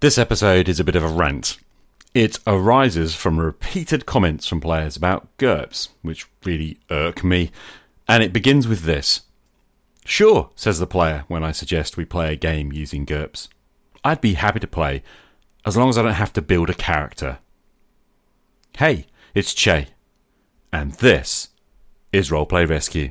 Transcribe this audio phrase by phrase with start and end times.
[0.00, 1.58] This episode is a bit of a rant.
[2.14, 7.50] It arises from repeated comments from players about GURPS, which really irk me,
[8.08, 9.24] and it begins with this.
[10.06, 13.48] Sure, says the player when I suggest we play a game using GURPS.
[14.02, 15.02] I'd be happy to play,
[15.66, 17.36] as long as I don't have to build a character.
[18.78, 19.04] Hey,
[19.34, 19.88] it's Che,
[20.72, 21.48] and this
[22.10, 23.10] is Roleplay Rescue.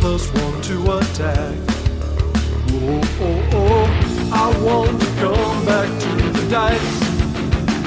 [0.00, 1.56] Plus one to attack.
[2.72, 7.00] Oh, oh, oh, I want to come back to the dice.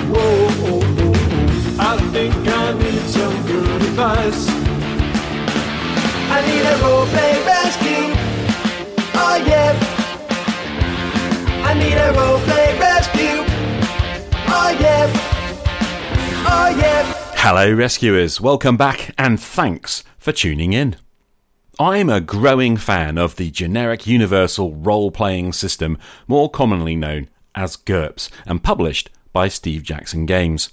[0.09, 4.48] Whoa, oh, oh, oh, I think I need some good advice.
[6.35, 8.05] I need a roleplay rescue.
[9.16, 9.71] Oh yeah.
[11.66, 13.38] I need a roleplay rescue.
[14.48, 15.09] Oh yeah.
[16.45, 17.13] Oh yeah.
[17.38, 18.40] Hello, rescuers.
[18.40, 20.95] Welcome back, and thanks for tuning in.
[21.79, 27.77] I'm a growing fan of the generic universal role playing system, more commonly known as
[27.77, 30.70] GURPS, and published by Steve Jackson Games.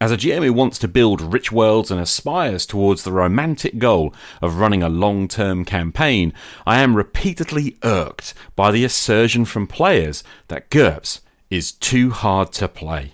[0.00, 4.12] As a GM who wants to build rich worlds and aspires towards the romantic goal
[4.42, 6.32] of running a long term campaign,
[6.66, 12.66] I am repeatedly irked by the assertion from players that GURPS is too hard to
[12.66, 13.12] play.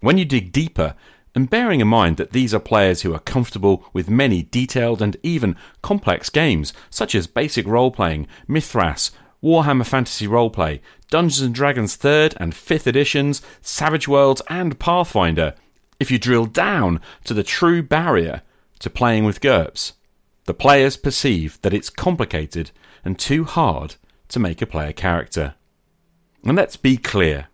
[0.00, 0.94] When you dig deeper,
[1.34, 5.16] and bearing in mind that these are players who are comfortable with many detailed and
[5.22, 9.10] even complex games, such as basic role playing, Mythras,
[9.42, 15.54] Warhammer Fantasy Roleplay, Dungeons and Dragons 3rd and 5th editions, Savage Worlds, and Pathfinder,
[16.00, 18.42] if you drill down to the true barrier
[18.78, 19.92] to playing with GURPS,
[20.46, 22.70] the players perceive that it's complicated
[23.04, 23.96] and too hard
[24.28, 25.54] to make a player character.
[26.44, 27.48] And let's be clear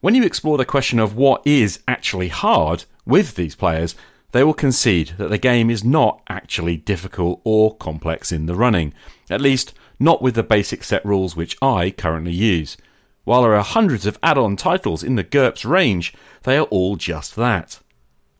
[0.00, 3.94] when you explore the question of what is actually hard with these players,
[4.32, 8.94] they will concede that the game is not actually difficult or complex in the running,
[9.28, 12.76] at least not with the basic set rules which I currently use.
[13.24, 16.96] While there are hundreds of add on titles in the GURPS range, they are all
[16.96, 17.80] just that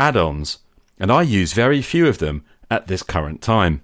[0.01, 0.59] add ons,
[0.99, 3.83] and I use very few of them at this current time.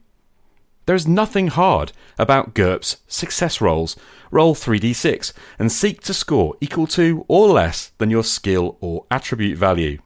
[0.86, 3.96] There is nothing hard about GURPS success rolls.
[4.30, 9.58] Roll 3d6 and seek to score equal to or less than your skill or attribute
[9.58, 9.98] value.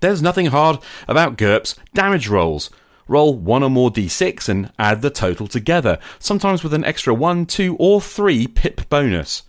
[0.00, 2.70] There's nothing hard about GURPS damage rolls.
[3.08, 7.46] Roll one or more d6 and add the total together, sometimes with an extra 1,
[7.46, 9.44] 2, or 3 pip bonus.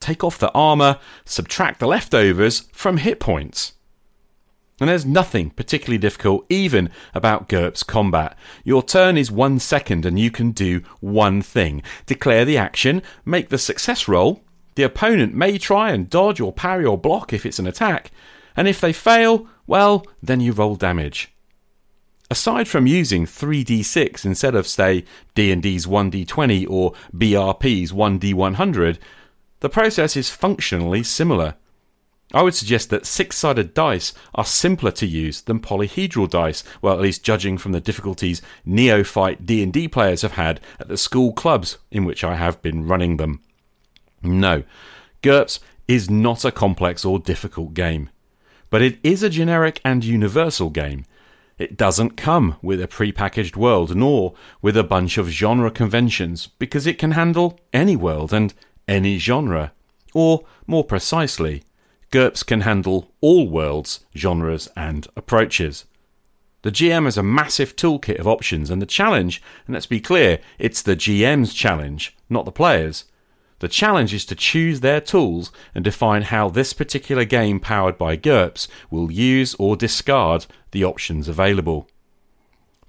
[0.00, 3.74] Take off the armour, subtract the leftovers from hit points.
[4.80, 8.36] And there's nothing particularly difficult even about GURPS combat.
[8.64, 11.82] Your turn is one second and you can do one thing.
[12.06, 14.42] Declare the action, make the success roll.
[14.74, 18.10] The opponent may try and dodge or parry or block if it's an attack.
[18.56, 21.32] And if they fail, well, then you roll damage.
[22.30, 25.04] Aside from using 3d6 instead of say
[25.34, 28.98] D&D's 1d20 or BRP's 1d100,
[29.60, 31.56] the process is functionally similar.
[32.34, 37.00] I would suggest that six-sided dice are simpler to use than polyhedral dice, well at
[37.00, 42.04] least judging from the difficulties neophyte D&D players have had at the school clubs in
[42.04, 43.40] which I have been running them.
[44.22, 44.62] No,
[45.22, 48.08] GURPS is not a complex or difficult game,
[48.70, 51.04] but it is a generic and universal game.
[51.58, 56.86] It doesn't come with a prepackaged world nor with a bunch of genre conventions because
[56.86, 58.54] it can handle any world and
[58.88, 59.72] any genre.
[60.14, 61.62] Or, more precisely,
[62.12, 65.86] GURPS can handle all worlds, genres, and approaches.
[66.60, 70.38] The GM has a massive toolkit of options, and the challenge, and let's be clear,
[70.58, 73.06] it's the GM's challenge, not the players.
[73.60, 78.16] The challenge is to choose their tools and define how this particular game powered by
[78.16, 81.88] GURPS will use or discard the options available.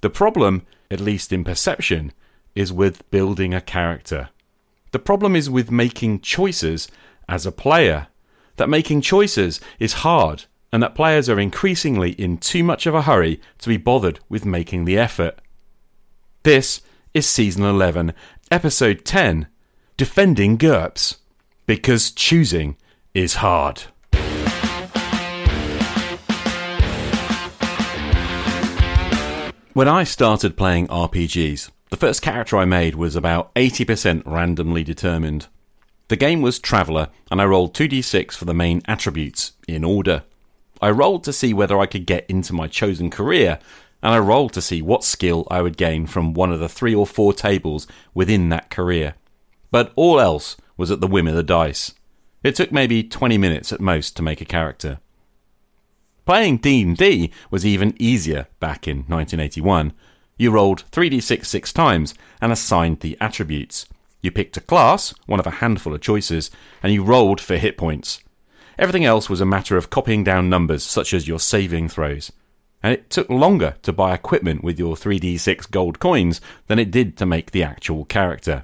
[0.01, 2.11] The problem, at least in perception,
[2.55, 4.29] is with building a character.
[4.91, 6.89] The problem is with making choices
[7.29, 8.07] as a player
[8.57, 13.03] that making choices is hard and that players are increasingly in too much of a
[13.03, 15.39] hurry to be bothered with making the effort.
[16.43, 16.81] This
[17.13, 18.13] is Season 11,
[18.51, 19.47] Episode 10
[19.97, 21.17] Defending GURPS.
[21.65, 22.75] Because choosing
[23.13, 23.83] is hard.
[29.73, 35.47] When I started playing RPGs, the first character I made was about 80% randomly determined.
[36.13, 40.21] The game was Traveller, and I rolled 2d6 for the main attributes, in order.
[40.79, 43.57] I rolled to see whether I could get into my chosen career,
[44.03, 46.93] and I rolled to see what skill I would gain from one of the three
[46.93, 49.15] or four tables within that career.
[49.71, 51.95] But all else was at the whim of the dice.
[52.43, 54.99] It took maybe 20 minutes at most to make a character.
[56.27, 59.93] Playing D&D was even easier back in 1981.
[60.37, 63.87] You rolled 3d6 six times and assigned the attributes.
[64.23, 66.49] You picked a class, one of a handful of choices,
[66.81, 68.23] and you rolled for hit points.
[68.79, 72.31] Everything else was a matter of copying down numbers such as your saving throws.
[72.81, 77.17] And it took longer to buy equipment with your 3d6 gold coins than it did
[77.17, 78.63] to make the actual character.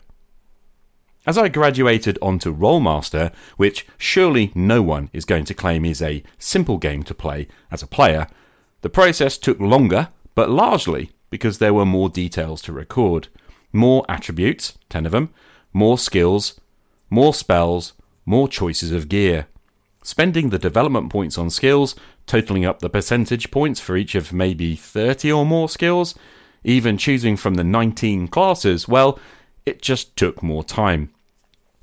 [1.27, 6.23] As I graduated onto Rolemaster, which surely no one is going to claim is a
[6.37, 8.27] simple game to play as a player,
[8.81, 13.27] the process took longer, but largely because there were more details to record.
[13.71, 15.31] More attributes, 10 of them,
[15.73, 16.59] more skills,
[17.09, 17.93] more spells,
[18.25, 19.47] more choices of gear.
[20.03, 21.95] Spending the development points on skills,
[22.25, 26.15] totaling up the percentage points for each of maybe 30 or more skills,
[26.63, 29.19] even choosing from the 19 classes, well,
[29.65, 31.11] it just took more time.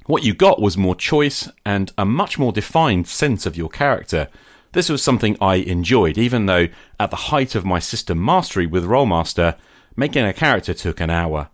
[0.07, 4.29] What you got was more choice and a much more defined sense of your character.
[4.73, 6.69] This was something I enjoyed, even though
[7.01, 9.57] at the height of my system mastery with Rolemaster,
[9.97, 11.49] making a character took an hour.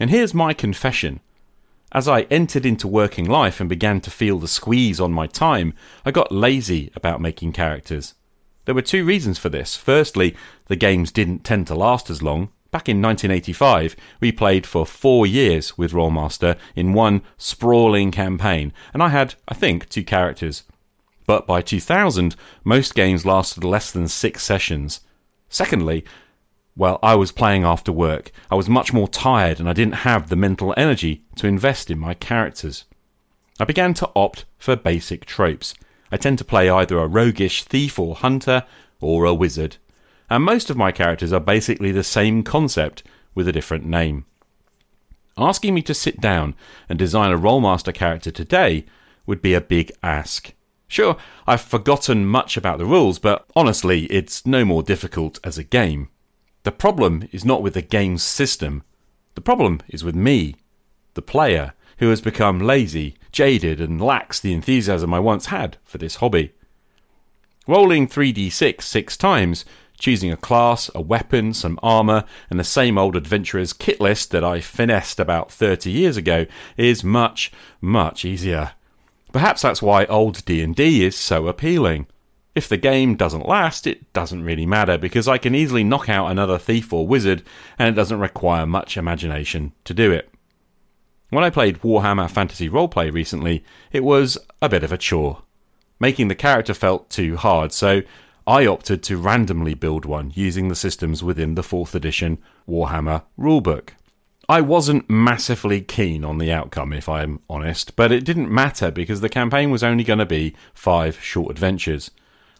[0.00, 1.20] And here's my confession.
[1.94, 5.74] As I entered into working life and began to feel the squeeze on my time,
[6.04, 8.14] I got lazy about making characters.
[8.64, 9.76] There were two reasons for this.
[9.76, 10.34] Firstly,
[10.66, 12.48] the games didn't tend to last as long.
[12.72, 19.00] Back in 1985, we played for four years with Rolemaster in one sprawling campaign, and
[19.00, 20.64] I had, I think, two characters.
[21.26, 25.00] But by 2000, most games lasted less than six sessions.
[25.48, 26.04] Secondly,
[26.76, 28.30] well, I was playing after work.
[28.50, 31.98] I was much more tired and I didn't have the mental energy to invest in
[31.98, 32.84] my characters.
[33.60, 35.74] I began to opt for basic tropes.
[36.10, 38.64] I tend to play either a roguish thief or hunter
[39.00, 39.76] or a wizard
[40.30, 43.02] and most of my characters are basically the same concept
[43.34, 44.24] with a different name.
[45.36, 46.54] Asking me to sit down
[46.88, 48.84] and design a Rolemaster character today
[49.26, 50.52] would be a big ask.
[50.86, 51.16] Sure,
[51.46, 56.08] I've forgotten much about the rules, but honestly, it's no more difficult as a game.
[56.64, 58.82] The problem is not with the game's system,
[59.34, 60.56] the problem is with me,
[61.14, 65.98] the player, who has become lazy, jaded, and lacks the enthusiasm I once had for
[65.98, 66.52] this hobby.
[67.66, 69.64] Rolling 3d6 six times
[69.98, 74.44] choosing a class, a weapon, some armor, and the same old adventurer's kit list that
[74.44, 76.46] I finessed about 30 years ago
[76.76, 78.72] is much, much easier.
[79.32, 82.06] Perhaps that's why old D&D is so appealing.
[82.54, 86.30] If the game doesn't last, it doesn't really matter because I can easily knock out
[86.30, 87.42] another thief or wizard
[87.78, 90.30] and it doesn't require much imagination to do it.
[91.30, 95.42] When I played Warhammer Fantasy Roleplay recently, it was a bit of a chore.
[95.98, 98.02] Making the character felt too hard, so
[98.46, 103.90] I opted to randomly build one using the systems within the 4th edition Warhammer rulebook.
[104.48, 109.20] I wasn't massively keen on the outcome, if I'm honest, but it didn't matter because
[109.20, 112.10] the campaign was only going to be five short adventures.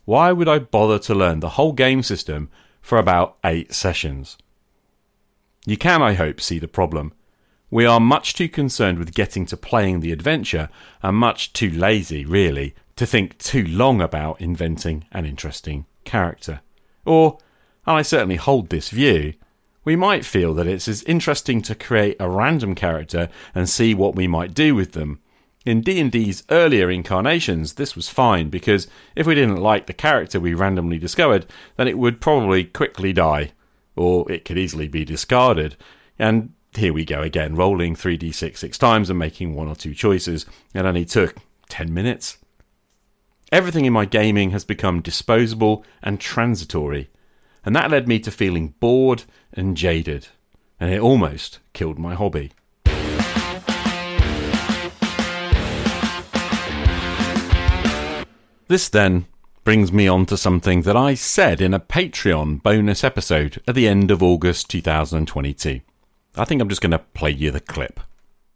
[0.04, 4.36] Why would I bother to learn the whole game system for about eight sessions?
[5.66, 7.12] You can, I hope, see the problem.
[7.70, 10.68] We are much too concerned with getting to playing the adventure
[11.02, 16.60] and much too lazy, really, to think too long about inventing an interesting character.
[17.04, 17.38] Or,
[17.86, 19.34] and I certainly hold this view,
[19.84, 24.14] we might feel that it's as interesting to create a random character and see what
[24.14, 25.20] we might do with them.
[25.64, 30.52] In D&D's earlier incarnations, this was fine because if we didn't like the character we
[30.52, 31.46] randomly discovered,
[31.76, 33.52] then it would probably quickly die,
[33.96, 35.76] or it could easily be discarded.
[36.18, 40.44] And here we go again, rolling 3d6 six times and making one or two choices.
[40.74, 41.36] It only took
[41.70, 42.36] 10 minutes.
[43.50, 47.08] Everything in my gaming has become disposable and transitory,
[47.64, 50.28] and that led me to feeling bored and jaded,
[50.78, 52.52] and it almost killed my hobby.
[58.66, 59.26] This then
[59.62, 63.86] brings me on to something that I said in a Patreon bonus episode at the
[63.86, 65.82] end of August 2022.
[66.36, 68.00] I think I'm just going to play you the clip.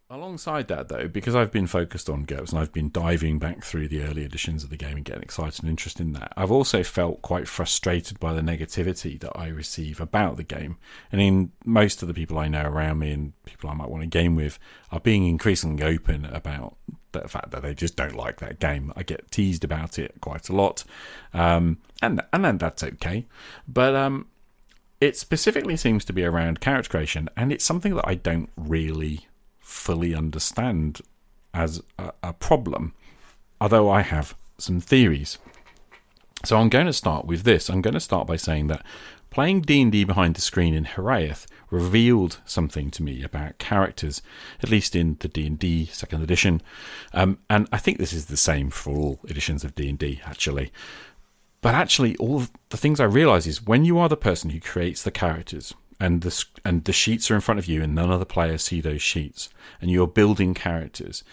[0.09, 3.87] Alongside that, though, because I've been focused on GURPS and I've been diving back through
[3.87, 6.81] the early editions of the game and getting excited and interested in that, I've also
[6.81, 10.77] felt quite frustrated by the negativity that I receive about the game.
[11.11, 14.01] And in most of the people I know around me and people I might want
[14.01, 14.57] to game with
[14.91, 16.77] are being increasingly open about
[17.11, 18.93] the fact that they just don't like that game.
[18.95, 20.83] I get teased about it quite a lot,
[21.33, 23.25] um, and and then that's okay.
[23.67, 24.27] But um,
[25.01, 29.27] it specifically seems to be around character creation, and it's something that I don't really
[29.59, 31.01] fully understand
[31.53, 32.93] as a, a problem,
[33.61, 35.37] although I have some theories.
[36.45, 37.69] So I'm going to start with this.
[37.69, 38.85] I'm going to start by saying that
[39.29, 44.21] playing D&D behind the screen in Heraeus revealed something to me about characters,
[44.63, 46.61] at least in the D&D second edition.
[47.13, 50.71] Um, and I think this is the same for all editions of D&D, actually.
[51.61, 54.59] but actually, all of the things I realize is when you are the person who
[54.59, 58.09] creates the characters and the and the sheets are in front of you and none
[58.09, 59.49] other players see those sheets
[59.81, 61.23] and you're building characters,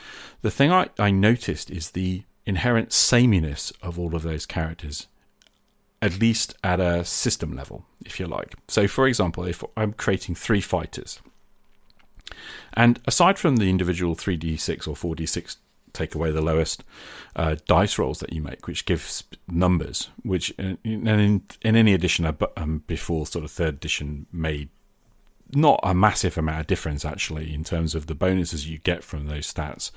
[0.42, 5.08] the thing I, I noticed is the inherent sameness of all of those characters
[6.02, 8.54] at least at a system level, if you like.
[8.68, 11.20] So, for example, if I'm creating three fighters,
[12.74, 15.56] and aside from the individual 3d6 or 4d6,
[15.92, 16.84] take away the lowest
[17.34, 21.94] uh, dice rolls that you make, which gives numbers, which uh, in, in, in any
[21.94, 22.26] edition
[22.56, 24.68] um, before sort of third edition made
[25.54, 29.26] not a massive amount of difference actually in terms of the bonuses you get from
[29.26, 29.92] those stats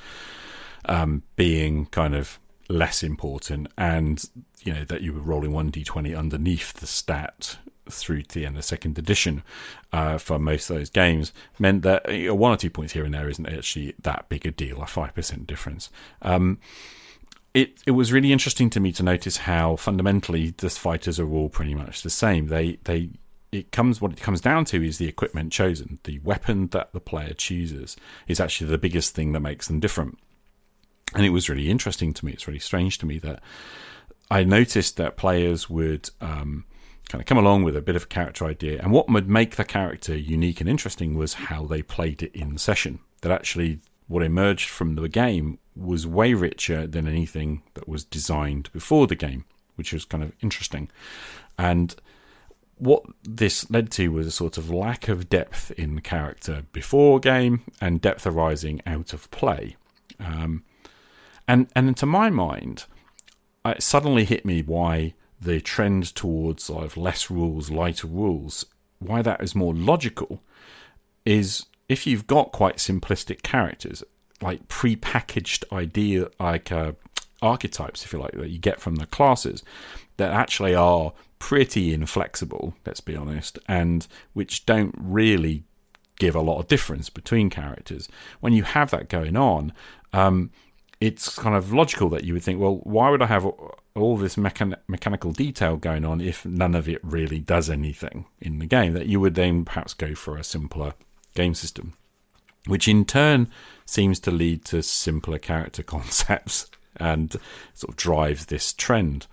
[0.86, 4.26] um, being kind of less important and
[4.62, 7.58] you know that you were rolling 1d20 underneath the stat
[7.90, 9.44] through to the end of second edition
[9.92, 13.04] uh, for most of those games meant that you know, one or two points here
[13.04, 15.90] and there isn't actually that big a deal, a five percent difference.
[16.22, 16.60] Um,
[17.54, 21.50] it it was really interesting to me to notice how fundamentally the fighters are all
[21.50, 22.48] pretty much the same.
[22.48, 23.10] They they
[23.52, 26.00] it comes what it comes down to is the equipment chosen.
[26.04, 30.20] The weapon that the player chooses is actually the biggest thing that makes them different.
[31.16, 32.32] And it was really interesting to me.
[32.34, 33.42] It's really strange to me that
[34.30, 36.66] I noticed that players would um,
[37.10, 38.80] kind of come along with a bit of a character idea.
[38.82, 42.58] And what would make the character unique and interesting was how they played it in
[42.58, 43.00] session.
[43.22, 48.72] That actually, what emerged from the game was way richer than anything that was designed
[48.72, 50.90] before the game, which was kind of interesting.
[51.58, 51.96] And
[52.78, 57.62] what this led to was a sort of lack of depth in character before game
[57.82, 59.76] and depth arising out of play.
[60.20, 60.64] Um,
[61.50, 62.86] and and to my mind,
[63.66, 68.66] it suddenly hit me why the trend towards sort of less rules, lighter rules,
[69.00, 70.42] why that is more logical
[71.26, 74.04] is if you've got quite simplistic characters,
[74.42, 76.92] like pre-packaged idea, like uh,
[77.42, 79.64] archetypes, if you like, that you get from the classes,
[80.18, 82.76] that actually are pretty inflexible.
[82.86, 85.64] Let's be honest, and which don't really
[86.20, 88.08] give a lot of difference between characters.
[88.40, 89.74] When you have that going on,
[90.14, 90.52] um,
[91.02, 93.46] it's kind of logical that you would think, well, why would I have
[93.96, 98.60] all this mechan- mechanical detail going on if none of it really does anything in
[98.60, 98.94] the game?
[98.94, 100.94] That you would then perhaps go for a simpler
[101.36, 101.94] game system,
[102.66, 103.48] which in turn
[103.86, 107.38] seems to lead to simpler character concepts and
[107.74, 109.26] sort of drives this trend.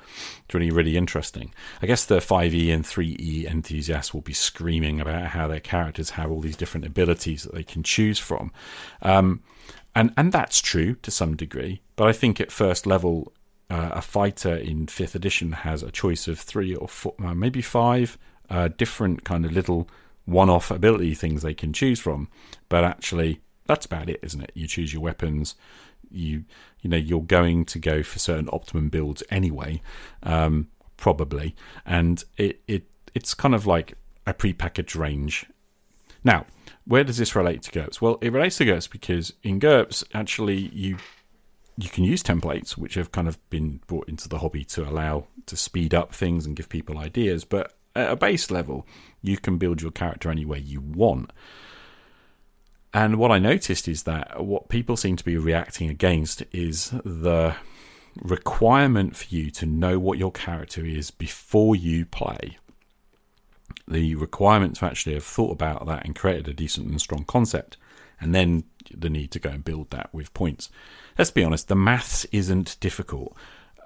[0.45, 1.53] It's really, really interesting.
[1.83, 6.31] I guess the 5e and 3e enthusiasts will be screaming about how their characters have
[6.31, 8.53] all these different abilities that they can choose from.
[9.03, 9.43] Um,
[9.97, 11.81] and and that's true to some degree.
[11.97, 13.33] But I think at first level,
[13.71, 17.63] uh, a fighter in fifth edition has a choice of three or four, uh, maybe
[17.63, 18.19] five
[18.51, 19.89] uh, different kind of little
[20.27, 22.29] one-off ability things they can choose from.
[22.69, 24.53] But actually, that's about it, isn't it?
[24.55, 25.55] You choose your weapons.
[26.11, 26.45] You
[26.83, 29.81] you know you're going to go for certain optimum builds anyway,
[30.23, 32.85] um, probably, and it it
[33.15, 33.95] it's kind of like
[34.27, 35.47] a pre-packaged range.
[36.23, 36.45] Now,
[36.87, 38.01] where does this relate to GURPS?
[38.01, 40.97] Well, it relates to GURPS because in GURPS, actually, you
[41.79, 45.27] you can use templates, which have kind of been brought into the hobby to allow
[45.45, 47.45] to speed up things and give people ideas.
[47.45, 48.87] But at a base level,
[49.21, 51.33] you can build your character any way you want.
[52.95, 57.57] And what I noticed is that what people seem to be reacting against is the
[58.17, 62.57] requirement for you to know what your character is before you play
[63.89, 67.77] the requirement to actually have thought about that and created a decent and strong concept,
[68.21, 70.71] and then the need to go and build that with points.
[71.19, 73.37] Let's be honest, the maths isn't difficult.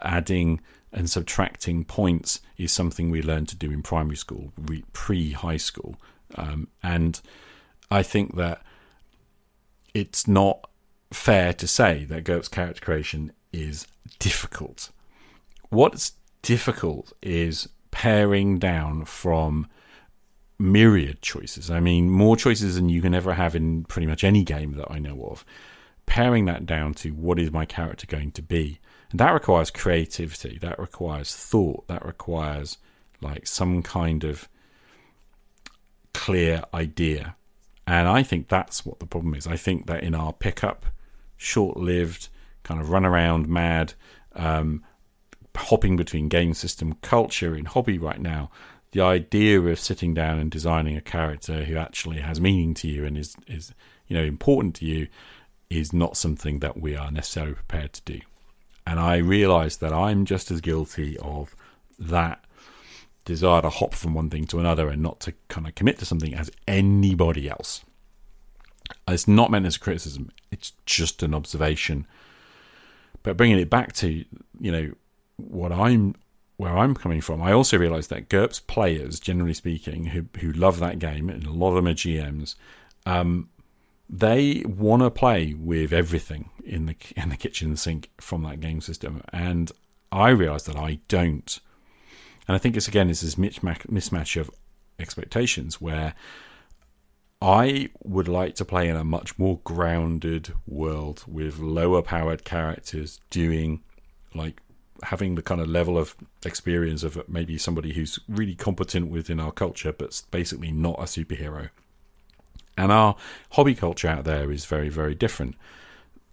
[0.02, 0.60] Adding
[0.92, 4.52] and subtracting points is something we learn to do in primary school,
[4.92, 5.96] pre high school.
[6.34, 7.20] Um, and
[7.90, 8.62] I think that
[9.94, 10.68] it's not
[11.12, 13.86] fair to say that GURPS character creation is
[14.18, 14.90] difficult.
[15.68, 19.66] What's difficult is paring down from
[20.60, 21.70] myriad choices.
[21.70, 24.90] I mean, more choices than you can ever have in pretty much any game that
[24.90, 25.44] I know of.
[26.06, 28.78] Paring that down to what is my character going to be.
[29.10, 32.78] And that requires creativity, that requires thought, that requires
[33.20, 34.48] like some kind of
[36.12, 37.36] clear idea.
[37.86, 39.46] And I think that's what the problem is.
[39.46, 40.86] I think that in our pickup,
[41.36, 42.28] short lived,
[42.62, 43.94] kind of run around mad,
[44.34, 44.84] um,
[45.56, 48.50] hopping between game system culture in hobby right now,
[48.92, 53.04] the idea of sitting down and designing a character who actually has meaning to you
[53.04, 53.72] and is is
[54.06, 55.08] you know important to you
[55.68, 58.20] is not something that we are necessarily prepared to do.
[58.86, 61.54] And I realise that I'm just as guilty of
[61.98, 62.44] that
[63.24, 66.04] desire to hop from one thing to another and not to kind of commit to
[66.04, 67.84] something as anybody else.
[69.06, 72.06] It's not meant as a criticism, it's just an observation.
[73.22, 74.24] But bringing it back to,
[74.58, 74.90] you know,
[75.36, 76.16] what I'm
[76.60, 80.78] where I'm coming from, I also realise that GURPS players, generally speaking, who who love
[80.80, 82.54] that game, and a lot of them are GMs,
[83.06, 83.48] um,
[84.10, 88.82] they want to play with everything in the in the kitchen sink from that game
[88.82, 89.72] system, and
[90.12, 91.58] I realise that I don't,
[92.46, 94.50] and I think it's again it's this mismatch of
[94.98, 96.12] expectations where
[97.40, 103.18] I would like to play in a much more grounded world with lower powered characters
[103.30, 103.80] doing
[104.34, 104.60] like
[105.04, 106.14] having the kind of level of
[106.44, 111.70] experience of maybe somebody who's really competent within our culture, but basically not a superhero.
[112.76, 113.16] And our
[113.52, 115.54] hobby culture out there is very, very different.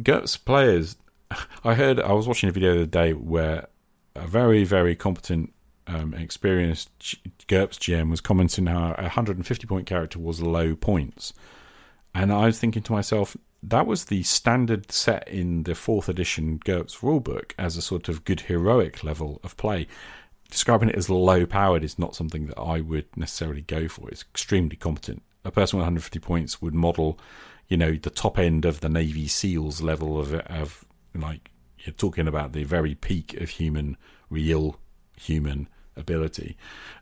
[0.02, 0.96] GURPS players,
[1.64, 3.68] I heard, I was watching a video the other day where
[4.16, 5.54] a very, very competent,
[5.88, 6.90] um, experienced
[7.48, 11.34] GURPS GM was commenting how a 150 point character was low points.
[12.14, 16.60] And I was thinking to myself, that was the standard set in the fourth edition
[16.64, 19.88] GURPS rulebook as a sort of good heroic level of play.
[20.50, 24.10] Describing it as low powered is not something that I would necessarily go for.
[24.10, 25.24] It's extremely competent.
[25.44, 27.20] A person with 150 points would model,
[27.68, 32.28] you know, the top end of the Navy SEALs level of of like you're talking
[32.28, 33.98] about the very peak of human,
[34.30, 34.80] real
[35.18, 36.58] human ability,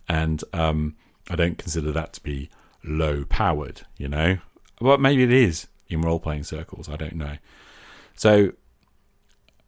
[0.07, 0.95] and um,
[1.29, 2.49] I don't consider that to be
[2.83, 3.81] low powered.
[3.97, 4.37] You know,
[4.79, 6.89] well maybe it is in role playing circles.
[6.89, 7.37] I don't know.
[8.15, 8.53] So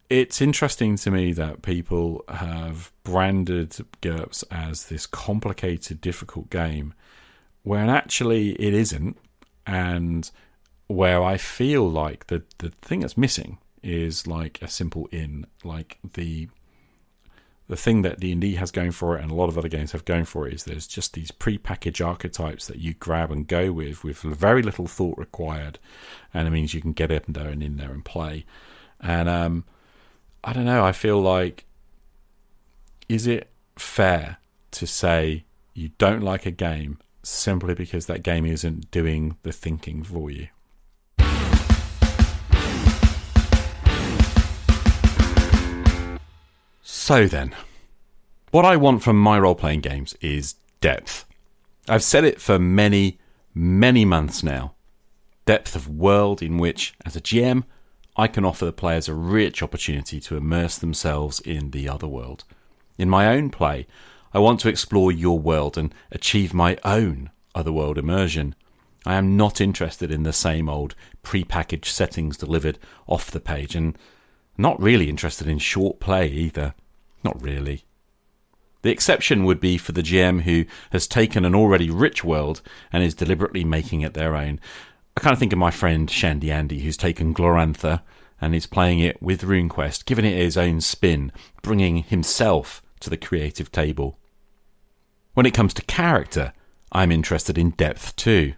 [0.08, 6.94] it's interesting to me that people have branded GURPS as this complicated, difficult game,
[7.62, 9.18] when actually it isn't,
[9.66, 10.30] and
[10.86, 15.98] where I feel like the the thing that's missing is like a simple in, like
[16.14, 16.48] the
[17.68, 20.06] the thing that D&D has going for it and a lot of other games have
[20.06, 24.02] going for it is there's just these pre-packaged archetypes that you grab and go with
[24.02, 25.78] with very little thought required.
[26.32, 28.46] And it means you can get up and down and in there and play.
[29.00, 29.64] And um,
[30.42, 31.66] I don't know I feel like
[33.06, 34.38] is it fair
[34.70, 35.44] to say
[35.74, 40.48] you don't like a game simply because that game isn't doing the thinking for you
[47.08, 47.54] So then,
[48.50, 51.24] what I want from my role playing games is depth.
[51.88, 53.18] I've said it for many,
[53.54, 54.74] many months now.
[55.46, 57.64] Depth of world in which, as a GM,
[58.14, 62.44] I can offer the players a rich opportunity to immerse themselves in the other world.
[62.98, 63.86] In my own play,
[64.34, 68.54] I want to explore your world and achieve my own otherworld immersion.
[69.06, 73.96] I am not interested in the same old pre-packaged settings delivered off the page and
[74.58, 76.74] not really interested in short play either.
[77.24, 77.84] Not really.
[78.82, 83.02] The exception would be for the GM who has taken an already rich world and
[83.02, 84.60] is deliberately making it their own.
[85.16, 88.02] I kind of think of my friend Shandy Andy, who's taken Glorantha
[88.40, 93.16] and is playing it with RuneQuest, giving it his own spin, bringing himself to the
[93.16, 94.16] creative table.
[95.34, 96.52] When it comes to character,
[96.92, 98.54] I'm interested in depth too.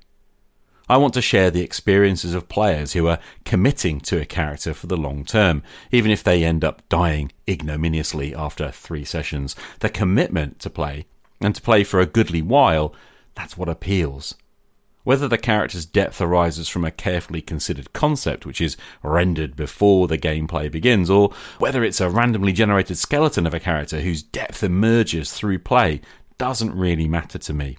[0.91, 4.89] I want to share the experiences of players who are committing to a character for
[4.89, 9.55] the long term, even if they end up dying ignominiously after three sessions.
[9.79, 11.07] The commitment to play,
[11.41, 12.93] and to play for a goodly while,
[13.37, 14.35] that's what appeals.
[15.05, 20.19] Whether the character's depth arises from a carefully considered concept which is rendered before the
[20.19, 25.33] gameplay begins, or whether it's a randomly generated skeleton of a character whose depth emerges
[25.33, 26.01] through play,
[26.37, 27.79] doesn't really matter to me.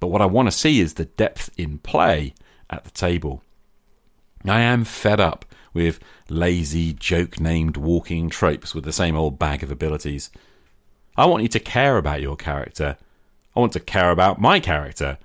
[0.00, 2.34] But what I want to see is the depth in play
[2.72, 3.42] at the table.
[4.44, 9.62] I am fed up with lazy, joke named walking tropes with the same old bag
[9.62, 10.30] of abilities.
[11.16, 12.96] I want you to care about your character.
[13.54, 15.18] I want to care about my character.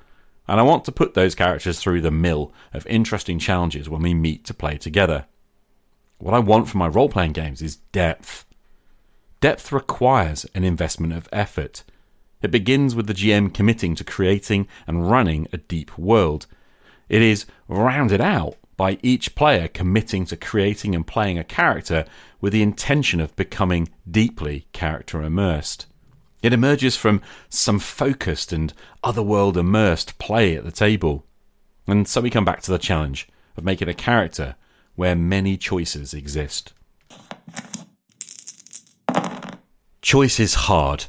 [0.47, 4.13] And I want to put those characters through the mill of interesting challenges when we
[4.13, 5.25] meet to play together.
[6.19, 8.45] What I want from my role playing games is depth.
[9.39, 11.83] Depth requires an investment of effort.
[12.41, 16.47] It begins with the GM committing to creating and running a deep world
[17.09, 22.05] it is rounded out by each player committing to creating and playing a character
[22.39, 25.87] with the intention of becoming deeply character immersed.
[26.43, 28.71] It emerges from some focused and
[29.03, 31.25] otherworld immersed play at the table.
[31.87, 34.55] And so we come back to the challenge of making a character
[34.95, 36.73] where many choices exist.
[40.01, 41.05] Choice is hard.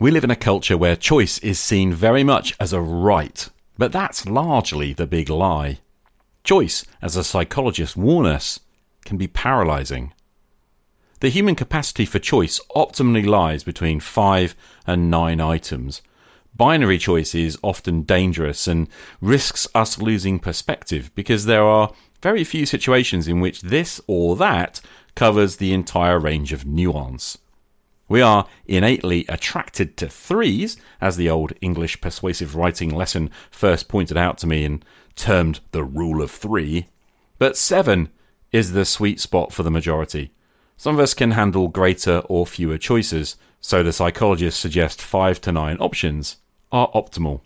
[0.00, 3.92] We live in a culture where choice is seen very much as a right but
[3.92, 5.78] that's largely the big lie.
[6.44, 8.60] Choice, as a psychologist warn us,
[9.04, 10.12] can be paralyzing.
[11.20, 14.54] The human capacity for choice optimally lies between five
[14.86, 16.02] and nine items.
[16.54, 18.88] Binary choice is often dangerous and
[19.20, 24.80] risks us losing perspective because there are very few situations in which this or that
[25.14, 27.38] covers the entire range of nuance.
[28.08, 34.16] We are innately attracted to threes, as the old English persuasive writing lesson first pointed
[34.16, 34.84] out to me and
[35.16, 36.86] termed the rule of three.
[37.38, 38.10] But seven
[38.52, 40.30] is the sweet spot for the majority.
[40.76, 45.52] Some of us can handle greater or fewer choices, so the psychologists suggest five to
[45.52, 46.36] nine options
[46.70, 47.40] are optimal.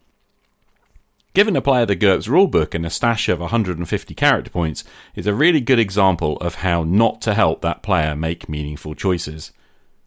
[1.32, 4.82] Given a player the GURPS rulebook and a stash of 150 character points
[5.14, 9.52] is a really good example of how not to help that player make meaningful choices.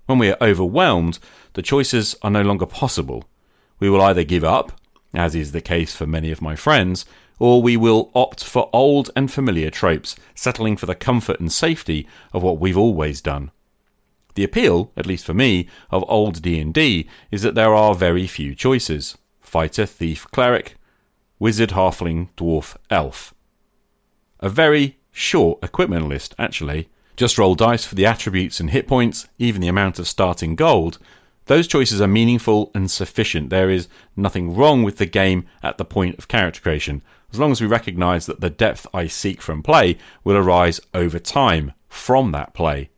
[0.05, 1.19] When we are overwhelmed,
[1.53, 3.23] the choices are no longer possible.
[3.79, 4.79] We will either give up,
[5.13, 7.05] as is the case for many of my friends,
[7.39, 12.07] or we will opt for old and familiar tropes, settling for the comfort and safety
[12.31, 13.51] of what we've always done.
[14.35, 18.55] The appeal, at least for me, of old D&D is that there are very few
[18.55, 19.17] choices.
[19.41, 20.75] Fighter, thief, cleric,
[21.39, 23.33] wizard, halfling, dwarf, elf.
[24.39, 26.89] A very short equipment list, actually.
[27.15, 30.97] Just roll dice for the attributes and hit points, even the amount of starting gold.
[31.45, 33.49] Those choices are meaningful and sufficient.
[33.49, 37.51] There is nothing wrong with the game at the point of character creation, as long
[37.51, 42.31] as we recognise that the depth I seek from play will arise over time from
[42.31, 42.89] that play.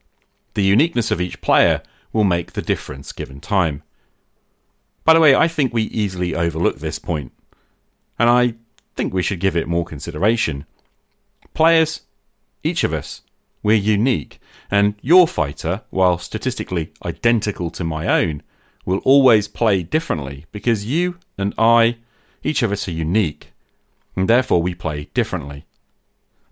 [0.54, 1.82] The uniqueness of each player
[2.14, 3.84] will make the difference given time.
[5.04, 7.32] By the way, I think we easily overlook this point
[8.18, 8.56] and I
[8.96, 10.66] think we should give it more consideration.
[11.54, 12.02] Players,
[12.64, 13.22] each of us,
[13.66, 18.44] we're unique, and your fighter, while statistically identical to my own,
[18.86, 21.98] will always play differently because you and I,
[22.44, 23.54] each of us are unique,
[24.16, 25.66] and therefore we play differently.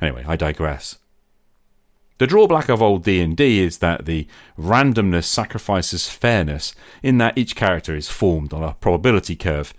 [0.02, 0.98] Anyway, I digress.
[2.18, 4.26] The drawback of old D&D is that the
[4.58, 6.74] randomness sacrifices fairness
[7.04, 9.72] in that each character is formed on a probability curve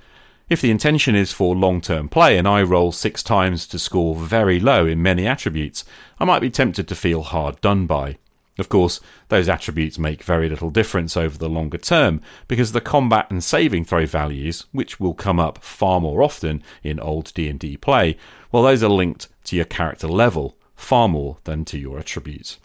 [0.48, 4.14] if the intention is for long term play and I roll six times to score
[4.14, 5.84] very low in many attributes,
[6.18, 8.18] I might be tempted to feel hard done by.
[8.58, 13.30] Of course, those attributes make very little difference over the longer term because the combat
[13.30, 18.16] and saving throw values, which will come up far more often in old D&D play,
[18.52, 22.58] well those are linked to your character level far more than to your attributes.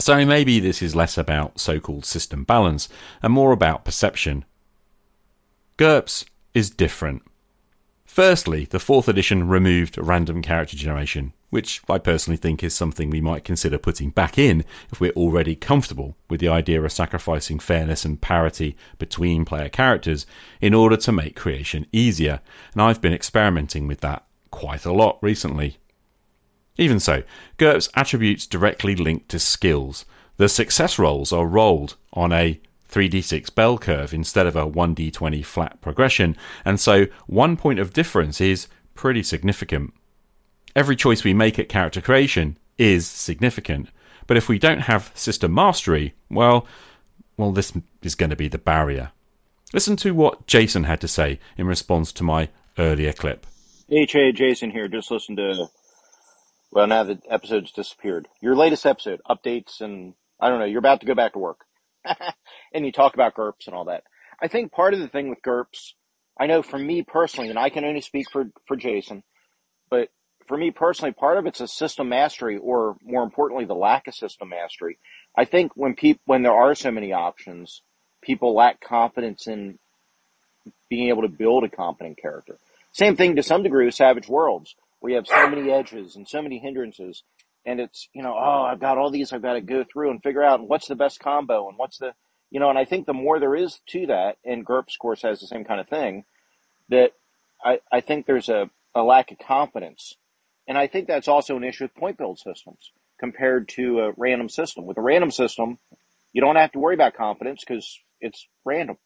[0.00, 2.88] So maybe this is less about so-called system balance
[3.22, 4.44] and more about perception.
[5.76, 7.22] GURPS is different.
[8.04, 13.20] Firstly, the 4th edition removed random character generation, which I personally think is something we
[13.20, 18.04] might consider putting back in if we're already comfortable with the idea of sacrificing fairness
[18.04, 20.26] and parity between player characters
[20.60, 22.40] in order to make creation easier,
[22.72, 25.78] and I've been experimenting with that quite a lot recently.
[26.76, 27.24] Even so,
[27.56, 30.04] GURPS attributes directly linked to skills.
[30.36, 32.60] The success rolls are rolled on a
[32.94, 38.40] 3d6 bell curve instead of a 1d20 flat progression, and so one point of difference
[38.40, 39.92] is pretty significant.
[40.76, 43.88] Every choice we make at character creation is significant,
[44.26, 46.66] but if we don't have system mastery, well,
[47.36, 49.10] well, this is going to be the barrier.
[49.72, 53.46] Listen to what Jason had to say in response to my earlier clip.
[53.90, 54.88] HA Jason here.
[54.88, 55.66] Just listen to.
[56.70, 58.28] Well, now the episode's disappeared.
[58.40, 60.64] Your latest episode, updates, and I don't know.
[60.64, 61.64] You're about to go back to work.
[62.74, 64.04] and you talk about GURPS and all that.
[64.40, 65.94] I think part of the thing with GURPS,
[66.38, 69.22] I know for me personally, and I can only speak for, for Jason,
[69.90, 70.08] but
[70.46, 74.14] for me personally, part of it's a system mastery, or more importantly, the lack of
[74.14, 74.98] system mastery.
[75.36, 77.82] I think when people, when there are so many options,
[78.20, 79.78] people lack confidence in
[80.88, 82.58] being able to build a competent character.
[82.92, 86.28] Same thing to some degree with Savage Worlds, where you have so many edges and
[86.28, 87.22] so many hindrances
[87.66, 90.22] and it's you know oh I've got all these I've got to go through and
[90.22, 92.12] figure out what's the best combo and what's the
[92.50, 95.40] you know and I think the more there is to that and GURPS course has
[95.40, 96.24] the same kind of thing
[96.88, 97.12] that
[97.64, 100.14] I I think there's a, a lack of confidence
[100.66, 104.48] and I think that's also an issue with point build systems compared to a random
[104.48, 105.78] system with a random system
[106.32, 108.96] you don't have to worry about confidence because it's random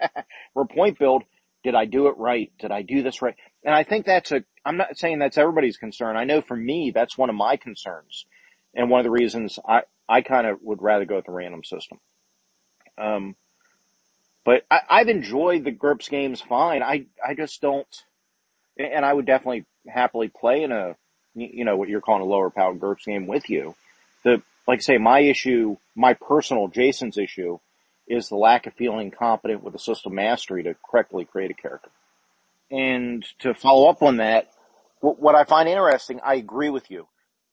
[0.54, 1.22] for point build
[1.66, 2.52] did I do it right?
[2.60, 3.34] Did I do this right?
[3.66, 6.16] And I think that's a, I'm not saying that's everybody's concern.
[6.16, 8.24] I know for me, that's one of my concerns.
[8.74, 11.64] And one of the reasons I, I kind of would rather go with the random
[11.64, 11.98] system.
[12.96, 13.34] Um,
[14.44, 16.82] but I, I've enjoyed the GURPS games fine.
[16.84, 17.88] I, I just don't,
[18.78, 20.94] and I would definitely happily play in a,
[21.34, 23.74] you know, what you're calling a lower power GURPS game with you.
[24.22, 27.58] The, like I say, my issue, my personal Jason's issue
[28.06, 31.90] is the lack of feeling competent with the system mastery to correctly create a character.
[32.70, 34.48] And to follow up on that,
[35.00, 37.06] what I find interesting, I agree with you.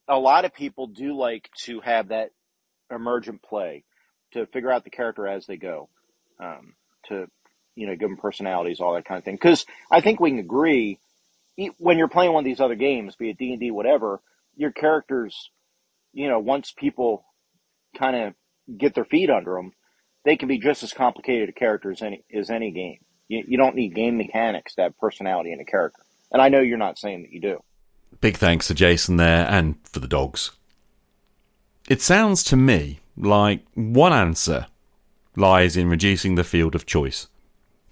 [0.08, 2.32] A lot of people do like to have that
[2.92, 3.84] emergent play
[4.34, 5.90] to figure out the character as they go,
[6.40, 6.74] um,
[7.08, 7.28] to
[7.76, 9.36] you know give them personalities, all that kind of thing.
[9.36, 11.00] Because I think we can agree
[11.78, 14.22] when you're playing one of these other games, be it D and D, whatever,
[14.56, 15.52] your characters,
[16.12, 17.26] you know, once people
[17.98, 18.34] kind of
[18.78, 19.72] get their feet under them,
[20.26, 23.00] they can be just as complicated a character as any as any game.
[23.34, 26.04] You, you don't need game mechanics to have personality in a character.
[26.32, 27.64] And I know you're not saying that you do.
[28.22, 30.52] Big thanks to Jason there and for the dogs.
[31.90, 34.68] It sounds to me like one answer
[35.36, 37.28] lies in reducing the field of choice.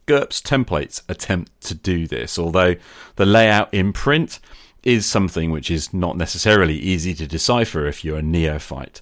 [0.06, 2.76] GURPS templates attempt to do this, although
[3.16, 4.40] the layout in print
[4.84, 9.02] is something which is not necessarily easy to decipher if you're a neophyte.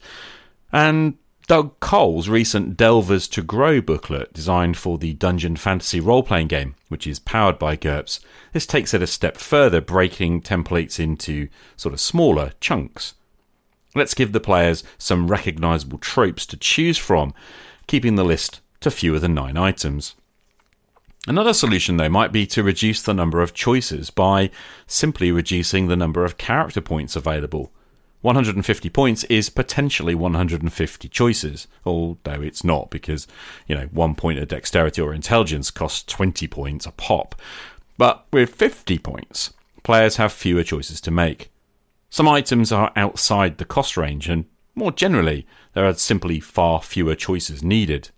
[0.72, 1.18] And
[1.50, 6.76] Doug Cole's recent Delvers to Grow booklet, designed for the Dungeon Fantasy role playing game,
[6.90, 8.20] which is powered by GURPS,
[8.54, 13.16] this takes it a step further, breaking templates into sort of smaller chunks.
[13.96, 17.34] Let's give the players some recognisable tropes to choose from,
[17.88, 20.14] keeping the list to fewer than nine items.
[21.26, 24.52] Another solution, though, might be to reduce the number of choices by
[24.86, 27.74] simply reducing the number of character points available.
[28.22, 33.28] 150 points is potentially 150 choices, although it's not because,
[33.68, 37.36] you know, one point of dexterity or intelligence costs 20 points a pop.
[37.98, 39.54] But with 50 points,
[39.84, 41.50] players have fewer choices to make.
[42.10, 47.16] Some items are outside the cost range, and more generally, there are simply far fewer
[47.16, 48.10] choices needed.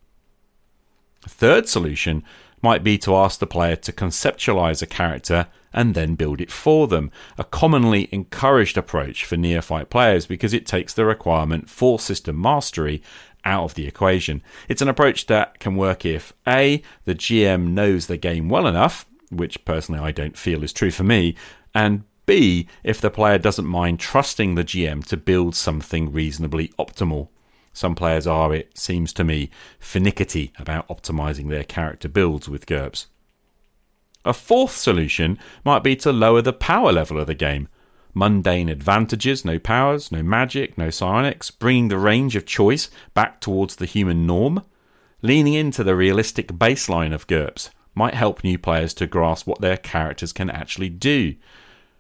[1.26, 2.24] A third solution
[2.64, 6.88] might be to ask the player to conceptualize a character and then build it for
[6.88, 12.40] them, a commonly encouraged approach for neophyte players because it takes the requirement for system
[12.42, 13.02] mastery
[13.46, 14.44] out of the equation.
[14.68, 19.06] It's an approach that can work if A, the GM knows the game well enough,
[19.30, 21.36] which personally I don't feel is true for me,
[21.74, 27.30] and B, if the player doesn't mind trusting the GM to build something reasonably optimal.
[27.74, 33.08] Some players are, it seems to me, finicky about optimizing their character builds with GURPS.
[34.24, 37.68] A fourth solution might be to lower the power level of the game.
[38.14, 43.78] Mundane advantages, no powers, no magic, no psionics, bringing the range of choice back towards
[43.78, 44.64] the human norm.
[45.22, 49.78] Leaning into the realistic baseline of GURPS might help new players to grasp what their
[49.78, 51.36] characters can actually do.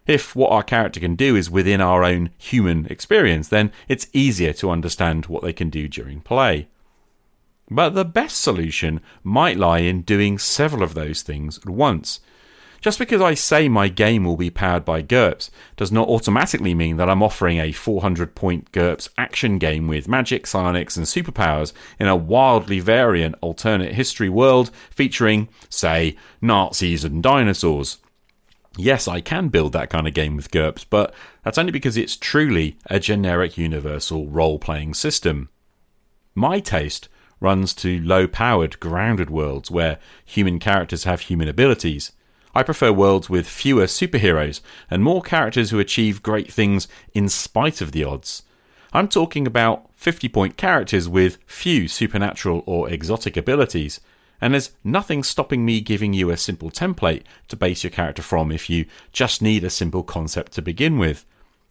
[0.05, 4.53] If what our character can do is within our own human experience, then it's easier
[4.53, 6.67] to understand what they can do during play.
[7.73, 12.19] But the best solution might lie in doing several of those things at once.
[12.81, 16.97] Just because I say my game will be powered by GURPS does not automatically mean
[16.97, 22.07] that I'm offering a 400 point GURPS action game with magic, psionics, and superpowers in
[22.07, 27.99] a wildly variant alternate history world featuring, say, Nazis and dinosaurs.
[28.75, 31.13] Yes, I can build that kind of game with GURPS, but
[31.45, 35.47] that's only because it's truly a generic universal role playing system.
[36.35, 37.07] My taste
[37.41, 42.13] runs to low powered, grounded worlds where human characters have human abilities.
[42.55, 47.81] I prefer worlds with fewer superheroes and more characters who achieve great things in spite
[47.81, 48.43] of the odds.
[48.93, 53.99] I'm talking about 50 point characters with few supernatural or exotic abilities
[54.41, 58.51] and there's nothing stopping me giving you a simple template to base your character from
[58.51, 61.25] if you just need a simple concept to begin with.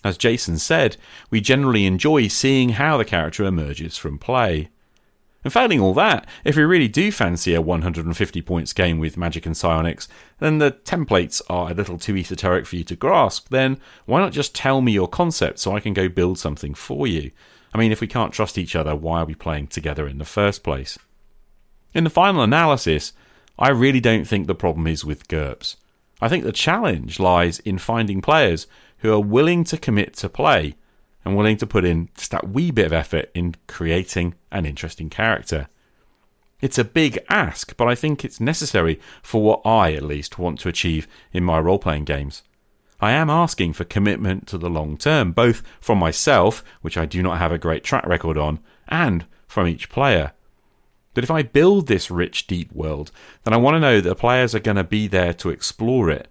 [0.05, 0.97] As Jason said,
[1.31, 4.71] we generally enjoy seeing how the character emerges from play.
[5.43, 9.47] And failing all that, if you really do fancy a 150 points game with magic
[9.47, 10.07] and psionics,
[10.39, 14.33] then the templates are a little too esoteric for you to grasp, then why not
[14.33, 17.31] just tell me your concept so I can go build something for you?
[17.73, 20.25] I mean, if we can't trust each other, why are we playing together in the
[20.25, 20.99] first place?
[21.95, 23.13] In the final analysis,
[23.59, 25.77] I really don't think the problem is with GURPS.
[26.21, 28.67] I think the challenge lies in finding players
[28.99, 30.75] who are willing to commit to play
[31.31, 35.09] and willing to put in just that wee bit of effort in creating an interesting
[35.09, 35.69] character.
[36.61, 40.59] It's a big ask, but I think it's necessary for what I, at least, want
[40.61, 42.43] to achieve in my role playing games.
[43.01, 47.23] I am asking for commitment to the long term, both from myself, which I do
[47.23, 50.33] not have a great track record on, and from each player.
[51.15, 53.13] But if I build this rich, deep world,
[53.45, 56.11] then I want to know that the players are going to be there to explore
[56.11, 56.29] it.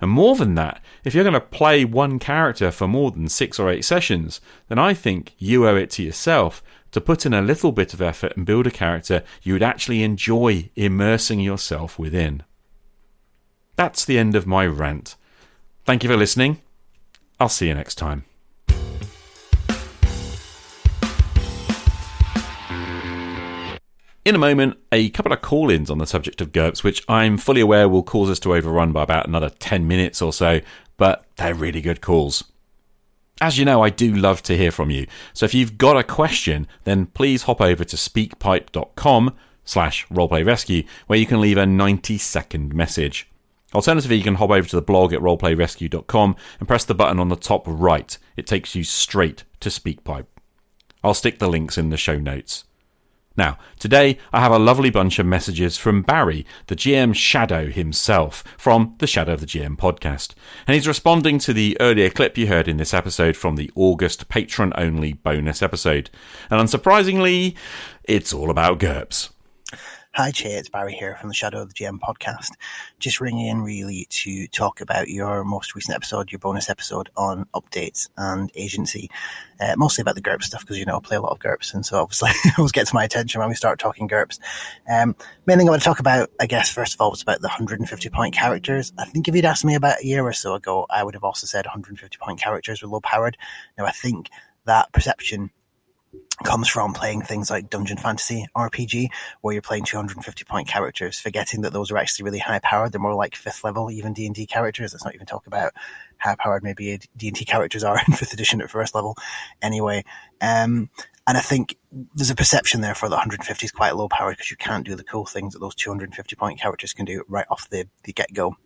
[0.00, 3.58] And more than that, if you're going to play one character for more than six
[3.58, 7.42] or eight sessions, then I think you owe it to yourself to put in a
[7.42, 12.44] little bit of effort and build a character you would actually enjoy immersing yourself within.
[13.76, 15.16] That's the end of my rant.
[15.84, 16.62] Thank you for listening.
[17.40, 18.27] I'll see you next time.
[24.28, 27.38] In a moment, a couple of call ins on the subject of GURPS, which I'm
[27.38, 30.60] fully aware will cause us to overrun by about another 10 minutes or so,
[30.98, 32.44] but they're really good calls.
[33.40, 35.06] As you know, I do love to hear from you.
[35.32, 41.18] So if you've got a question, then please hop over to speakpipe.com slash roleplayrescue, where
[41.18, 43.30] you can leave a 90 second message.
[43.74, 47.30] Alternatively, you can hop over to the blog at roleplayrescue.com and press the button on
[47.30, 48.18] the top right.
[48.36, 50.26] It takes you straight to SpeakPipe.
[51.02, 52.64] I'll stick the links in the show notes.
[53.38, 58.42] Now, today I have a lovely bunch of messages from Barry, the GM Shadow himself,
[58.58, 60.34] from the Shadow of the GM podcast.
[60.66, 64.28] And he's responding to the earlier clip you heard in this episode from the August
[64.28, 66.10] Patreon only bonus episode.
[66.50, 67.54] And unsurprisingly,
[68.02, 69.30] it's all about GURPS.
[70.18, 72.50] Hi, Che, it's Barry here from the Shadow of the GM podcast.
[72.98, 77.44] Just ringing in really to talk about your most recent episode, your bonus episode on
[77.54, 79.08] updates and agency.
[79.60, 81.72] Uh, mostly about the GURPS stuff because, you know, I play a lot of GURPS
[81.72, 84.40] and so obviously it always gets my attention when we start talking GURPS.
[84.90, 85.14] Um,
[85.46, 87.46] main thing I want to talk about, I guess, first of all, was about the
[87.46, 88.92] 150 point characters.
[88.98, 91.22] I think if you'd asked me about a year or so ago, I would have
[91.22, 93.36] also said 150 point characters were low powered.
[93.78, 94.30] Now, I think
[94.64, 95.52] that perception
[96.44, 99.08] comes from playing things like Dungeon Fantasy RPG,
[99.40, 102.92] where you're playing 250 point characters, forgetting that those are actually really high powered.
[102.92, 104.92] They're more like fifth level, even D and D characters.
[104.92, 105.72] Let's not even talk about
[106.18, 109.16] how powered maybe D and D characters are in fifth edition at first level.
[109.62, 110.04] Anyway,
[110.40, 110.90] um,
[111.26, 111.76] and I think
[112.14, 114.94] there's a perception there for the 150 is quite low powered because you can't do
[114.94, 118.32] the cool things that those 250 point characters can do right off the, the get
[118.32, 118.56] go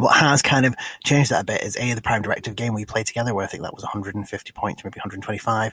[0.00, 2.84] what has kind of changed that a bit is a the Prime Directive game we
[2.84, 5.72] played together, where I think that was 150 points, maybe 125,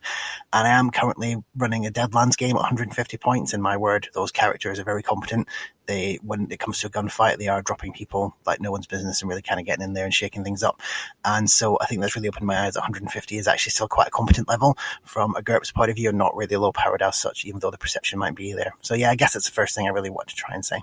[0.54, 3.54] and I am currently running a Deadlands game at 150 points.
[3.54, 5.48] In my word, those characters are very competent.
[5.86, 9.22] They, when it comes to a gunfight, they are dropping people like no one's business
[9.22, 10.82] and really kind of getting in there and shaking things up.
[11.24, 12.76] And so I think that's really opened my eyes.
[12.76, 16.18] 150 is actually still quite a competent level from a GURPS point of view, and
[16.18, 18.74] not really a low powered as such, even though the perception might be there.
[18.82, 20.82] So yeah, I guess that's the first thing I really want to try and say.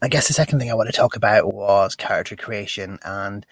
[0.00, 2.98] I guess the second thing I want to talk about was character creation.
[3.04, 3.46] And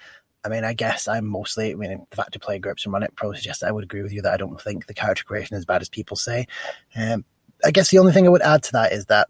[0.45, 3.03] I mean, I guess I'm mostly, I mean, the fact to play GURPS and run
[3.03, 5.57] it pro suggests I would agree with you that I don't think the character creation
[5.57, 6.47] is bad as people say.
[6.97, 7.25] Um,
[7.65, 9.29] I guess the only thing I would add to that is that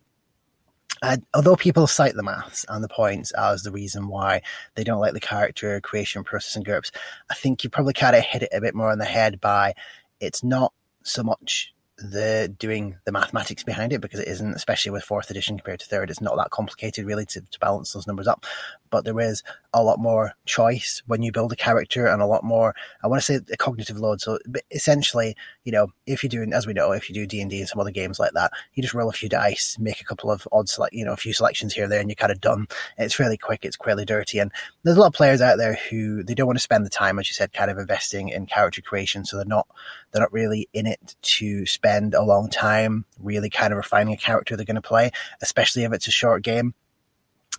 [1.35, 4.43] although people cite the maths and the points as the reason why
[4.75, 6.91] they don't like the character creation process in GURPS,
[7.31, 9.75] I think you probably kind of hit it a bit more on the head by
[10.21, 15.05] it's not so much the doing the mathematics behind it because it isn't, especially with
[15.05, 18.27] fourth edition compared to third, it's not that complicated really to, to balance those numbers
[18.27, 18.45] up.
[18.89, 22.43] But there is a lot more choice when you build a character and a lot
[22.43, 24.21] more, I want to say a cognitive load.
[24.21, 24.39] So
[24.71, 27.81] essentially, you know, if you're doing, as we know, if you do D and some
[27.81, 30.69] other games like that, you just roll a few dice, make a couple of odd
[30.69, 32.67] select, you know, a few selections here and there and you're kind of done.
[32.99, 33.65] It's fairly quick.
[33.65, 34.39] It's fairly dirty.
[34.39, 34.51] And
[34.83, 37.19] there's a lot of players out there who they don't want to spend the time,
[37.19, 39.25] as you said, kind of investing in character creation.
[39.25, 39.69] So they're not,
[40.11, 44.17] they're not really in it to spend a long time really kind of refining a
[44.17, 46.75] character they're going to play, especially if it's a short game.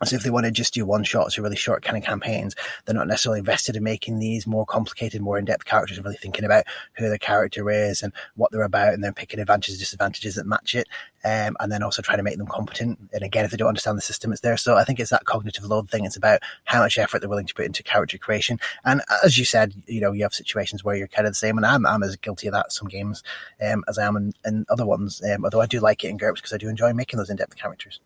[0.04, 2.56] So if they want to just do one shots or really short kind of campaigns,
[2.86, 6.44] they're not necessarily invested in making these more complicated, more in-depth characters and really thinking
[6.44, 10.36] about who their character is and what they're about and then picking advantages, and disadvantages
[10.36, 10.88] that match it.
[11.24, 12.98] Um, and then also trying to make them competent.
[13.14, 14.58] And again, if they don't understand the system, it's there.
[14.58, 16.04] So I think it's that cognitive load thing.
[16.04, 18.60] It's about how much effort they're willing to put into character creation.
[18.84, 21.58] And as you said, you know, you have situations where you're kind of the same.
[21.58, 23.22] And I'm, I'm as guilty of that some games
[23.64, 25.22] um, as I am in, in other ones.
[25.24, 27.56] Um, although I do like it in GURPS because I do enjoy making those in-depth
[27.56, 28.00] characters.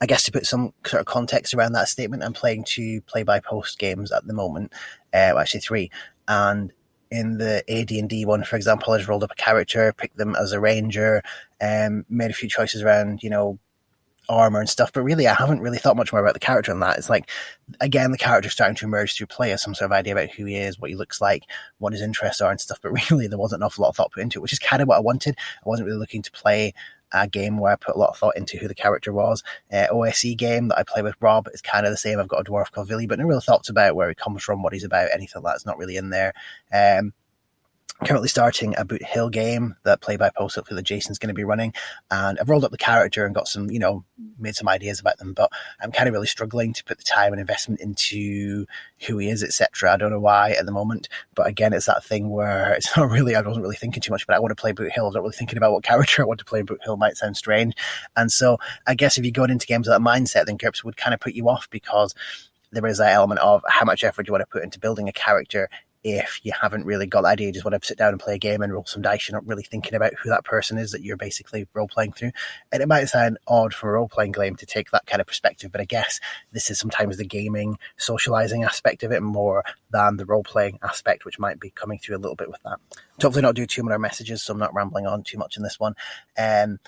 [0.00, 3.22] I guess to put some sort of context around that statement, I'm playing two play
[3.22, 4.72] by post games at the moment,
[5.12, 5.90] uh, actually three,
[6.28, 6.72] and
[7.10, 10.52] in the AD&D one, for example, I just rolled up a character, picked them as
[10.52, 11.22] a ranger,
[11.60, 13.58] um, made a few choices around, you know,
[14.28, 16.80] armor and stuff, but really I haven't really thought much more about the character than
[16.80, 16.98] that.
[16.98, 17.30] It's like,
[17.80, 20.44] again, the character starting to emerge through play as some sort of idea about who
[20.44, 21.44] he is, what he looks like,
[21.78, 24.12] what his interests are and stuff, but really there wasn't an awful lot of thought
[24.12, 25.36] put into it, which is kind of what I wanted.
[25.64, 26.74] I wasn't really looking to play
[27.14, 29.42] a game where I put a lot of thought into who the character was.
[29.72, 32.18] Uh, OSE game that I play with Rob is kind of the same.
[32.18, 34.62] I've got a dwarf called Villy, but no real thoughts about where he comes from,
[34.62, 36.32] what he's about, anything like that's not really in there.
[36.72, 37.12] Um,
[38.04, 41.34] currently starting a Boot Hill game that play by post hopefully that Jason's going to
[41.34, 41.72] be running.
[42.10, 44.04] And I've rolled up the character and got some, you know,
[44.38, 47.32] made some ideas about them, but I'm kind of really struggling to put the time
[47.32, 48.66] and investment into
[49.06, 49.92] who he is, etc.
[49.92, 53.10] I don't know why at the moment, but again, it's that thing where it's not
[53.10, 55.06] really, I wasn't really thinking too much, but I want to play Boot Hill.
[55.06, 57.36] I'm not really thinking about what character I want to play Boot Hill might sound
[57.36, 57.74] strange.
[58.16, 60.96] And so I guess if you go into games with that mindset, then GURPS would
[60.96, 62.14] kind of put you off because
[62.74, 65.12] there is that element of how much effort you want to put into building a
[65.12, 65.68] character
[66.04, 68.34] if you haven't really got the idea, you just want to sit down and play
[68.34, 69.26] a game and roll some dice.
[69.26, 72.32] You're not really thinking about who that person is that you're basically role playing through.
[72.70, 75.26] And it might sound odd for a role playing game to take that kind of
[75.26, 76.20] perspective, but I guess
[76.52, 81.24] this is sometimes the gaming, socializing aspect of it more than the role playing aspect,
[81.24, 82.78] which might be coming through a little bit with that.
[83.22, 85.80] Hopefully, not do too many messages, so I'm not rambling on too much in this
[85.80, 85.94] one.
[86.36, 86.80] Um,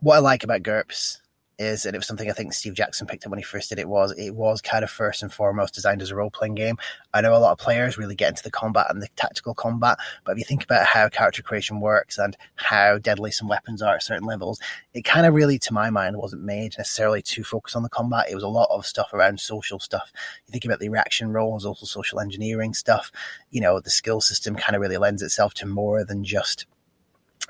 [0.00, 1.20] what I like about GURPS
[1.60, 3.78] is, and it was something I think Steve Jackson picked up when he first did
[3.78, 6.78] it, was it was kind of first and foremost designed as a role playing game.
[7.12, 9.98] I know a lot of players really get into the combat and the tactical combat,
[10.24, 13.94] but if you think about how character creation works and how deadly some weapons are
[13.94, 14.58] at certain levels,
[14.94, 18.30] it kind of really, to my mind, wasn't made necessarily to focus on the combat.
[18.30, 20.12] It was a lot of stuff around social stuff.
[20.46, 23.12] You think about the reaction rolls, also social engineering stuff.
[23.50, 26.66] You know, the skill system kind of really lends itself to more than just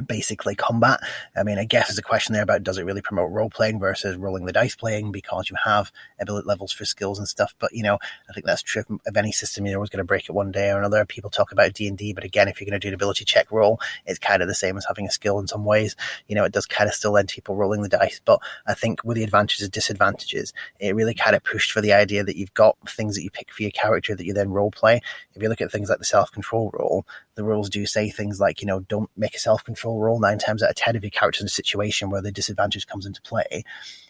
[0.07, 1.01] basically combat.
[1.37, 3.79] I mean, I guess there's a question there about does it really promote role playing
[3.81, 7.55] versus rolling the dice playing because you have ability levels for skills and stuff.
[7.59, 7.99] But you know,
[8.29, 9.67] I think that's true of any system.
[9.67, 11.05] You're always going to break it one day or another.
[11.05, 13.25] People talk about D and D, but again, if you're going to do an ability
[13.25, 15.97] check roll, it's kind of the same as having a skill in some ways.
[16.29, 18.21] You know, it does kind of still lend people rolling the dice.
[18.25, 21.93] But I think with the advantages and disadvantages, it really kind of pushed for the
[21.93, 24.71] idea that you've got things that you pick for your character that you then role
[24.71, 25.01] play.
[25.35, 27.07] If you look at things like the self control roll,
[27.41, 30.39] the rules do say things like, you know, don't make a self control roll nine
[30.39, 33.23] times out of ten if your character's in a situation where the disadvantage comes into
[33.23, 33.65] play.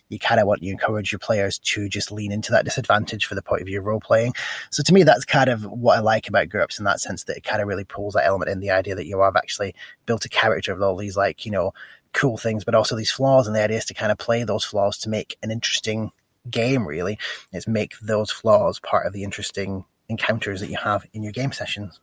[0.09, 3.37] You kind of want you encourage your players to just lean into that disadvantage for
[3.37, 4.35] the point of view of role playing.
[4.71, 7.37] So to me, that's kind of what I like about GURPS in that sense that
[7.37, 9.77] it kind of really pulls that element in the idea that you have actually
[10.07, 11.73] built a character with all these like, you know,
[12.13, 13.47] cool things, but also these flaws.
[13.47, 16.11] And the idea is to kind of play those flaws to make an interesting
[16.51, 17.17] game, really.
[17.53, 21.53] Is make those flaws part of the interesting encounters that you have in your game
[21.53, 22.01] sessions.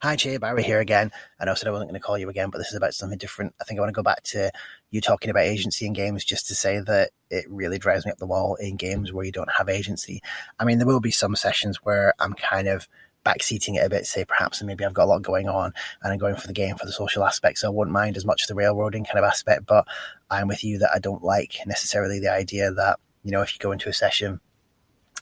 [0.00, 1.10] Hi, Che, Barry here again.
[1.40, 2.94] I know I said I wasn't going to call you again, but this is about
[2.94, 3.54] something different.
[3.60, 4.50] I think I want to go back to
[4.90, 8.18] you talking about agency in games just to say that it really drives me up
[8.18, 10.20] the wall in games where you don't have agency.
[10.58, 12.88] I mean, there will be some sessions where I'm kind of
[13.24, 15.72] backseating it a bit, say perhaps, and maybe I've got a lot going on
[16.02, 18.24] and I'm going for the game for the social aspect, so I wouldn't mind as
[18.24, 19.86] much the railroading kind of aspect, but
[20.30, 23.58] I'm with you that I don't like necessarily the idea that, you know, if you
[23.58, 24.40] go into a session,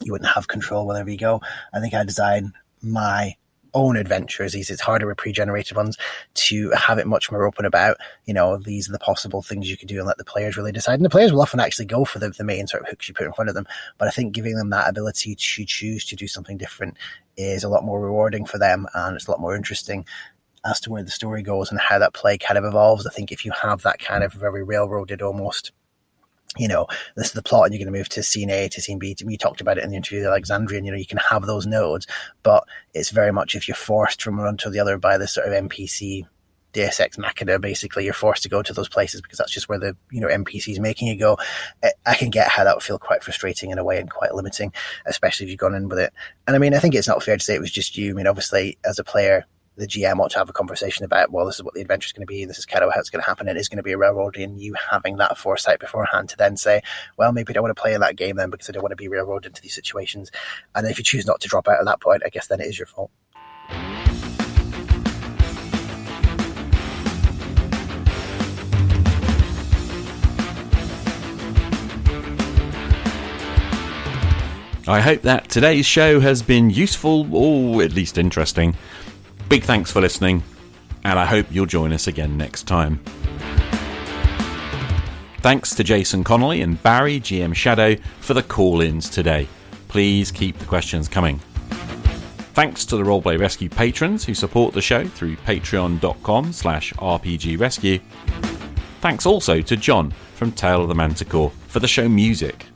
[0.02, 1.40] you wouldn't have control wherever you go.
[1.72, 2.52] I think I design
[2.82, 3.36] my
[3.76, 4.54] own adventures.
[4.54, 5.96] It's harder with pre-generated ones
[6.34, 9.76] to have it much more open about, you know, these are the possible things you
[9.76, 10.94] could do and let the players really decide.
[10.94, 13.14] And the players will often actually go for the, the main sort of hooks you
[13.14, 13.66] put in front of them.
[13.98, 16.96] But I think giving them that ability to choose to do something different
[17.36, 20.06] is a lot more rewarding for them and it's a lot more interesting
[20.64, 23.06] as to where the story goes and how that play kind of evolves.
[23.06, 25.70] I think if you have that kind of very railroaded almost
[26.56, 26.86] you know,
[27.16, 29.16] this is the plot and you're going to move to scene A to scene B.
[29.24, 31.66] We talked about it in the interview with Alexandrian, you know, you can have those
[31.66, 32.06] nodes,
[32.42, 35.46] but it's very much if you're forced from one to the other by this sort
[35.46, 36.24] of NPC
[36.76, 39.78] Deus Ex Machina, basically, you're forced to go to those places because that's just where
[39.78, 41.38] the, you know, NPC is making you go.
[42.04, 44.74] I can get how that would feel quite frustrating in a way and quite limiting,
[45.06, 46.12] especially if you've gone in with it.
[46.46, 48.10] And I mean, I think it's not fair to say it was just you.
[48.10, 49.46] I mean, obviously, as a player,
[49.76, 52.12] the GM ought to have a conversation about, well, this is what the adventure is
[52.12, 53.68] going to be, this is kind of how it's going to happen, and it is
[53.68, 56.82] going to be a railroad, and you having that foresight beforehand to then say,
[57.18, 58.92] well, maybe I don't want to play in that game then because I don't want
[58.92, 60.30] to be railroaded into these situations.
[60.74, 62.66] And if you choose not to drop out at that point, I guess then it
[62.66, 63.10] is your fault.
[74.88, 78.76] I hope that today's show has been useful or at least interesting.
[79.48, 80.42] Big thanks for listening,
[81.04, 82.98] and I hope you'll join us again next time.
[85.38, 89.46] Thanks to Jason Connerly and Barry, GM Shadow, for the call ins today.
[89.86, 91.38] Please keep the questions coming.
[92.54, 98.00] Thanks to the Roleplay Rescue patrons who support the show through patreon.com slash rpgrescue.
[99.00, 102.66] Thanks also to Jon from Tale of the Manticore for the show music.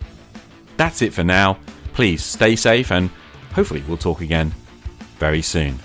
[0.76, 1.58] That's it for now.
[1.94, 3.10] Please stay safe and
[3.54, 4.52] hopefully we'll talk again
[5.18, 5.80] very soon.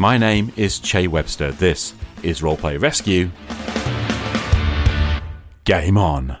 [0.00, 1.52] My name is Che Webster.
[1.52, 1.92] This
[2.22, 3.30] is Roleplay Rescue.
[5.64, 6.38] Game on.